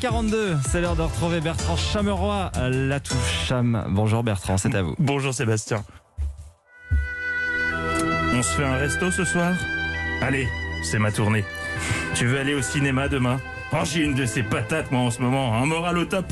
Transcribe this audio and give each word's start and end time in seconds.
42, 0.00 0.56
c'est 0.68 0.80
l'heure 0.80 0.96
de 0.96 1.02
retrouver 1.02 1.40
Bertrand 1.40 1.76
Chameroy, 1.76 2.50
la 2.70 3.00
touche 3.00 3.46
cham. 3.46 3.84
Bonjour 3.88 4.22
Bertrand, 4.22 4.58
c'est 4.58 4.74
à 4.74 4.82
vous. 4.82 4.94
Bonjour 4.98 5.32
Sébastien. 5.32 5.84
On 8.34 8.42
se 8.42 8.54
fait 8.56 8.64
un 8.64 8.76
resto 8.76 9.10
ce 9.10 9.24
soir? 9.24 9.54
Allez, 10.20 10.46
c'est 10.82 10.98
ma 10.98 11.10
tournée. 11.10 11.44
Tu 12.14 12.26
veux 12.26 12.38
aller 12.38 12.54
au 12.54 12.62
cinéma 12.62 13.08
demain? 13.08 13.40
Oh, 13.72 13.78
j'ai 13.84 14.04
une 14.04 14.14
de 14.14 14.26
ces 14.26 14.42
patates 14.42 14.92
moi 14.92 15.00
en 15.00 15.10
ce 15.10 15.22
moment, 15.22 15.54
un 15.54 15.66
moral 15.66 15.98
au 15.98 16.04
top. 16.04 16.26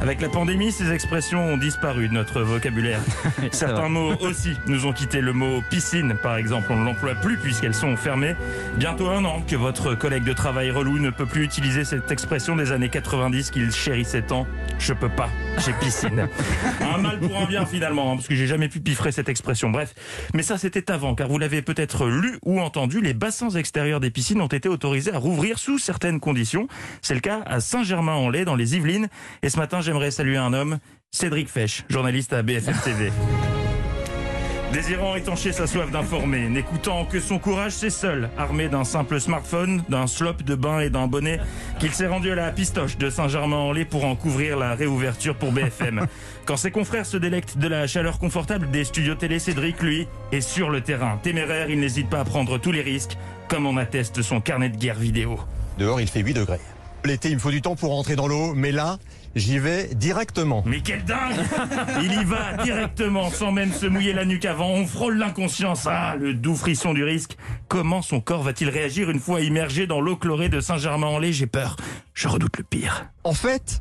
Avec 0.00 0.20
la 0.20 0.28
pandémie, 0.28 0.70
ces 0.70 0.92
expressions 0.92 1.44
ont 1.44 1.56
disparu 1.56 2.08
de 2.08 2.14
notre 2.14 2.40
vocabulaire. 2.40 3.00
Certains 3.50 3.88
mots 3.88 4.14
aussi 4.20 4.52
nous 4.68 4.86
ont 4.86 4.92
quitté. 4.92 5.20
Le 5.20 5.32
mot 5.32 5.60
piscine, 5.70 6.14
par 6.22 6.36
exemple, 6.36 6.68
on 6.70 6.76
ne 6.76 6.84
l'emploie 6.84 7.16
plus 7.16 7.36
puisqu'elles 7.36 7.74
sont 7.74 7.96
fermées. 7.96 8.36
Bientôt 8.76 9.08
un 9.08 9.24
an 9.24 9.42
que 9.46 9.56
votre 9.56 9.96
collègue 9.96 10.22
de 10.22 10.32
travail 10.32 10.70
relou 10.70 11.00
ne 11.00 11.10
peut 11.10 11.26
plus 11.26 11.42
utiliser 11.42 11.84
cette 11.84 12.12
expression 12.12 12.54
des 12.54 12.70
années 12.70 12.88
90 12.88 13.50
qu'il 13.50 13.72
chérissait 13.72 14.22
tant. 14.22 14.46
Je 14.78 14.92
peux 14.92 15.08
pas, 15.08 15.28
j'ai 15.58 15.72
piscine. 15.72 16.28
un 16.80 16.98
mal 16.98 17.18
pour 17.18 17.36
un 17.36 17.46
bien 17.46 17.66
finalement, 17.66 18.12
hein, 18.12 18.16
parce 18.16 18.28
que 18.28 18.36
j'ai 18.36 18.46
jamais 18.46 18.68
pu 18.68 18.78
piffrer 18.78 19.10
cette 19.10 19.28
expression. 19.28 19.70
Bref, 19.70 19.94
mais 20.32 20.44
ça 20.44 20.58
c'était 20.58 20.92
avant, 20.92 21.16
car 21.16 21.26
vous 21.26 21.38
l'avez 21.38 21.60
peut-être 21.60 22.06
lu 22.06 22.38
ou 22.44 22.60
entendu, 22.60 23.00
les 23.00 23.14
bassins 23.14 23.50
extérieurs 23.50 23.98
des 23.98 24.10
piscines 24.10 24.40
ont 24.40 24.46
été 24.46 24.68
autorisés 24.68 25.12
à 25.12 25.18
rouvrir 25.18 25.58
sous 25.58 25.78
certaines 25.78 26.20
conditions. 26.20 26.68
C'est 27.02 27.14
le 27.14 27.20
cas 27.20 27.40
à 27.46 27.58
Saint-Germain-en-Laye, 27.58 28.44
dans 28.44 28.54
les 28.54 28.76
Yvelines. 28.76 29.08
Et 29.42 29.50
ce 29.50 29.58
matin, 29.58 29.80
j'aimerais 29.88 30.10
saluer 30.10 30.36
un 30.36 30.52
homme, 30.52 30.80
Cédric 31.10 31.48
Fesch, 31.48 31.82
journaliste 31.88 32.34
à 32.34 32.42
BFM 32.42 32.76
TV. 32.84 33.10
Désirant 34.74 35.16
étancher 35.16 35.50
sa 35.50 35.66
soif 35.66 35.90
d'informer, 35.90 36.50
n'écoutant 36.50 37.06
que 37.06 37.20
son 37.20 37.38
courage, 37.38 37.72
c'est 37.72 37.88
seul, 37.88 38.28
armé 38.36 38.68
d'un 38.68 38.84
simple 38.84 39.18
smartphone, 39.18 39.82
d'un 39.88 40.06
slop 40.06 40.42
de 40.44 40.54
bain 40.54 40.80
et 40.80 40.90
d'un 40.90 41.06
bonnet, 41.06 41.40
qu'il 41.80 41.90
s'est 41.92 42.06
rendu 42.06 42.30
à 42.30 42.34
la 42.34 42.52
pistoche 42.52 42.98
de 42.98 43.08
Saint-Germain-en-Laye 43.08 43.86
pour 43.86 44.04
en 44.04 44.14
couvrir 44.14 44.58
la 44.58 44.74
réouverture 44.74 45.34
pour 45.34 45.52
BFM. 45.52 46.06
Quand 46.44 46.58
ses 46.58 46.70
confrères 46.70 47.06
se 47.06 47.16
délectent 47.16 47.56
de 47.56 47.68
la 47.68 47.86
chaleur 47.86 48.18
confortable 48.18 48.70
des 48.70 48.84
studios 48.84 49.14
télé, 49.14 49.38
Cédric, 49.38 49.80
lui, 49.80 50.06
est 50.32 50.42
sur 50.42 50.68
le 50.68 50.82
terrain. 50.82 51.18
Téméraire, 51.22 51.70
il 51.70 51.80
n'hésite 51.80 52.10
pas 52.10 52.20
à 52.20 52.24
prendre 52.26 52.58
tous 52.58 52.72
les 52.72 52.82
risques, 52.82 53.16
comme 53.48 53.64
en 53.64 53.78
atteste 53.78 54.20
son 54.20 54.42
carnet 54.42 54.68
de 54.68 54.76
guerre 54.76 54.98
vidéo. 54.98 55.40
Dehors, 55.78 55.98
il 55.98 56.08
fait 56.08 56.20
8 56.20 56.34
degrés. 56.34 56.60
L'été, 57.08 57.30
il 57.30 57.36
me 57.36 57.40
faut 57.40 57.50
du 57.50 57.62
temps 57.62 57.74
pour 57.74 57.92
rentrer 57.92 58.16
dans 58.16 58.28
l'eau, 58.28 58.52
mais 58.54 58.70
là, 58.70 58.98
j'y 59.34 59.58
vais 59.58 59.88
directement. 59.94 60.62
Mais 60.66 60.82
quel 60.82 61.02
dingue 61.06 61.36
Il 62.02 62.12
y 62.12 62.24
va 62.24 62.62
directement, 62.62 63.30
sans 63.30 63.50
même 63.50 63.72
se 63.72 63.86
mouiller 63.86 64.12
la 64.12 64.26
nuque 64.26 64.44
avant. 64.44 64.68
On 64.68 64.86
frôle 64.86 65.16
l'inconscience. 65.16 65.86
Ah, 65.86 66.16
le 66.20 66.34
doux 66.34 66.54
frisson 66.54 66.92
du 66.92 67.04
risque. 67.04 67.38
Comment 67.66 68.02
son 68.02 68.20
corps 68.20 68.42
va-t-il 68.42 68.68
réagir 68.68 69.08
une 69.08 69.20
fois 69.20 69.40
immergé 69.40 69.86
dans 69.86 70.02
l'eau 70.02 70.16
chlorée 70.16 70.50
de 70.50 70.60
Saint-Germain-en-Laye? 70.60 71.32
J'ai 71.32 71.46
peur. 71.46 71.76
Je 72.12 72.28
redoute 72.28 72.58
le 72.58 72.64
pire. 72.64 73.06
En 73.24 73.32
fait, 73.32 73.80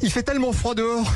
il 0.00 0.12
fait 0.12 0.22
tellement 0.22 0.52
froid 0.52 0.76
dehors, 0.76 1.12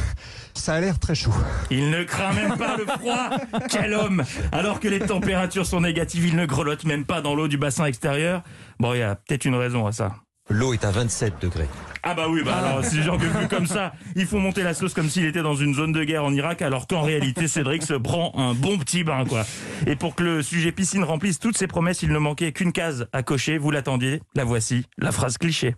ça 0.54 0.74
a 0.74 0.80
l'air 0.80 0.98
très 0.98 1.14
chaud. 1.14 1.30
Il 1.70 1.90
ne 1.90 2.02
craint 2.02 2.32
même 2.32 2.56
pas 2.56 2.76
le 2.76 2.86
froid. 2.86 3.30
Quel 3.70 3.94
homme 3.94 4.24
Alors 4.50 4.80
que 4.80 4.88
les 4.88 4.98
températures 4.98 5.66
sont 5.66 5.80
négatives, 5.80 6.26
il 6.26 6.34
ne 6.34 6.44
grelotte 6.44 6.84
même 6.84 7.04
pas 7.04 7.20
dans 7.20 7.36
l'eau 7.36 7.46
du 7.46 7.56
bassin 7.56 7.84
extérieur. 7.84 8.42
Bon, 8.80 8.94
il 8.94 8.98
y 8.98 9.02
a 9.02 9.14
peut-être 9.14 9.44
une 9.44 9.54
raison 9.54 9.86
à 9.86 9.92
ça. 9.92 10.16
L'eau 10.52 10.74
est 10.74 10.84
à 10.84 10.90
27 10.90 11.40
degrés. 11.40 11.68
Ah 12.02 12.12
bah 12.12 12.26
oui, 12.28 12.42
bah 12.44 12.56
alors 12.56 12.84
c'est 12.84 13.00
genre 13.00 13.16
que 13.16 13.24
vu 13.24 13.48
comme 13.48 13.66
ça, 13.66 13.94
il 14.16 14.26
faut 14.26 14.38
monter 14.38 14.62
la 14.62 14.74
sauce 14.74 14.92
comme 14.92 15.08
s'il 15.08 15.24
était 15.24 15.40
dans 15.40 15.54
une 15.54 15.72
zone 15.72 15.92
de 15.92 16.04
guerre 16.04 16.24
en 16.24 16.32
Irak, 16.34 16.60
alors 16.60 16.86
qu'en 16.86 17.00
réalité 17.00 17.48
Cédric 17.48 17.82
se 17.82 17.94
prend 17.94 18.32
un 18.36 18.52
bon 18.52 18.76
petit 18.76 19.02
bain 19.02 19.24
quoi. 19.24 19.44
Et 19.86 19.96
pour 19.96 20.14
que 20.14 20.22
le 20.22 20.42
sujet 20.42 20.70
piscine 20.70 21.04
remplisse 21.04 21.38
toutes 21.38 21.56
ses 21.56 21.68
promesses, 21.68 22.02
il 22.02 22.10
ne 22.10 22.18
manquait 22.18 22.52
qu'une 22.52 22.72
case 22.72 23.06
à 23.14 23.22
cocher. 23.22 23.56
Vous 23.56 23.70
l'attendiez, 23.70 24.20
la 24.34 24.44
voici, 24.44 24.84
la 24.98 25.10
phrase 25.10 25.38
cliché. 25.38 25.74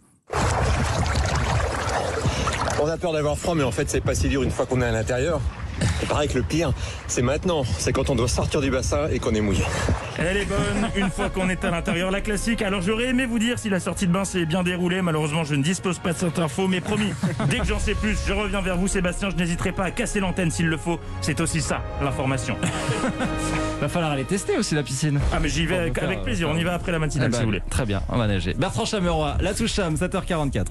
On 2.82 2.88
a 2.88 2.96
peur 2.96 3.12
d'avoir 3.12 3.38
froid, 3.38 3.54
mais 3.54 3.62
en 3.62 3.70
fait, 3.70 3.88
c'est 3.88 4.00
pas 4.00 4.16
si 4.16 4.28
dur 4.28 4.42
une 4.42 4.50
fois 4.50 4.66
qu'on 4.66 4.82
est 4.82 4.86
à 4.86 4.92
l'intérieur. 4.92 5.40
Il 6.04 6.08
paraît 6.08 6.28
que 6.28 6.34
le 6.36 6.42
pire, 6.42 6.70
c'est 7.06 7.22
maintenant. 7.22 7.62
C'est 7.78 7.94
quand 7.94 8.10
on 8.10 8.14
doit 8.14 8.28
sortir 8.28 8.60
du 8.60 8.70
bassin 8.70 9.08
et 9.10 9.18
qu'on 9.18 9.34
est 9.34 9.40
mouillé. 9.40 9.64
Elle 10.18 10.36
est 10.36 10.44
bonne 10.44 10.90
une 10.96 11.08
fois 11.10 11.30
qu'on 11.30 11.48
est 11.48 11.64
à 11.64 11.70
l'intérieur, 11.70 12.10
la 12.10 12.20
classique. 12.20 12.60
Alors 12.60 12.82
j'aurais 12.82 13.06
aimé 13.06 13.24
vous 13.24 13.38
dire 13.38 13.58
si 13.58 13.70
la 13.70 13.80
sortie 13.80 14.06
de 14.06 14.12
bain 14.12 14.26
s'est 14.26 14.44
bien 14.44 14.62
déroulée. 14.62 15.00
Malheureusement, 15.00 15.44
je 15.44 15.54
ne 15.54 15.62
dispose 15.62 15.98
pas 16.00 16.12
de 16.12 16.18
cette 16.18 16.38
info, 16.38 16.68
mais 16.68 16.82
promis, 16.82 17.10
dès 17.48 17.56
que 17.60 17.64
j'en 17.64 17.78
sais 17.78 17.94
plus, 17.94 18.18
je 18.28 18.34
reviens 18.34 18.60
vers 18.60 18.76
vous, 18.76 18.86
Sébastien. 18.86 19.30
Je 19.30 19.36
n'hésiterai 19.36 19.72
pas 19.72 19.84
à 19.84 19.90
casser 19.92 20.20
l'antenne 20.20 20.50
s'il 20.50 20.66
le 20.68 20.76
faut. 20.76 21.00
C'est 21.22 21.40
aussi 21.40 21.62
ça, 21.62 21.80
l'information. 22.02 22.56
Va 23.80 23.88
falloir 23.88 24.12
aller 24.12 24.24
tester 24.24 24.56
aussi 24.58 24.74
la 24.74 24.82
piscine. 24.82 25.18
Ah 25.32 25.38
mais 25.40 25.48
j'y 25.48 25.64
vais 25.66 25.76
avec, 25.76 25.94
faire, 25.94 26.04
avec 26.04 26.22
plaisir. 26.22 26.48
euh, 26.48 26.52
On 26.54 26.56
y 26.58 26.64
va 26.64 26.74
après 26.74 26.92
la 26.92 26.98
matinale 26.98 27.28
Eh 27.28 27.32
ben, 27.32 27.36
si 27.38 27.42
vous 27.44 27.48
voulez. 27.50 27.62
Très 27.70 27.86
bien, 27.86 28.02
on 28.10 28.18
va 28.18 28.26
nager. 28.26 28.54
Bertrand 28.54 28.84
Chameroy, 28.84 29.36
la 29.40 29.54
touche 29.54 29.72
cham, 29.72 29.94
7h44. 29.94 30.66